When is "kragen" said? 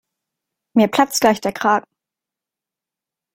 1.51-1.85